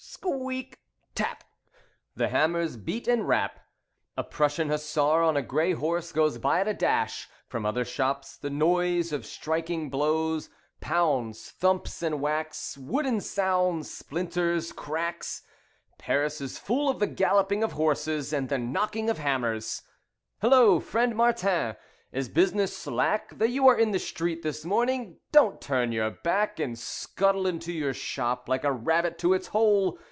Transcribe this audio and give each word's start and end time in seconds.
Squeak! 0.03 0.77
Tap! 1.15 1.43
The 2.15 2.27
hammers 2.29 2.77
beat 2.77 3.07
and 3.07 3.27
rap. 3.27 3.59
A 4.15 4.23
Prussian 4.23 4.69
hussar 4.69 5.23
on 5.23 5.35
a 5.35 5.41
grey 5.41 5.73
horse 5.73 6.11
goes 6.11 6.37
by 6.37 6.59
at 6.59 6.67
a 6.67 6.75
dash. 6.75 7.27
From 7.47 7.65
other 7.65 7.83
shops, 7.83 8.37
the 8.37 8.49
noise 8.51 9.11
of 9.11 9.25
striking 9.25 9.89
blows: 9.89 10.49
Pounds, 10.79 11.49
thumps, 11.51 12.03
and 12.03 12.21
whacks; 12.21 12.77
Wooden 12.77 13.19
sounds: 13.21 13.89
splinters 13.89 14.71
cracks. 14.71 15.43
Paris 15.97 16.39
is 16.39 16.59
full 16.59 16.87
of 16.89 16.99
the 16.99 17.07
galloping 17.07 17.63
of 17.63 17.71
horses 17.73 18.31
and 18.31 18.47
the 18.49 18.59
knocking 18.59 19.09
of 19.09 19.17
hammers. 19.17 19.81
"Hullo! 20.41 20.79
Friend 20.79 21.15
Martin, 21.15 21.75
is 22.11 22.27
business 22.29 22.75
slack 22.77 23.37
That 23.37 23.49
you 23.51 23.67
are 23.69 23.77
in 23.79 23.91
the 23.91 23.99
street 23.99 24.43
this 24.43 24.65
morning? 24.65 25.17
Don't 25.31 25.61
turn 25.61 25.93
your 25.93 26.11
back 26.11 26.59
And 26.59 26.77
scuttle 26.77 27.47
into 27.47 27.71
your 27.71 27.93
shop 27.93 28.49
like 28.49 28.65
a 28.65 28.71
rabbit 28.71 29.17
to 29.19 29.33
its 29.33 29.47
hole. 29.47 29.97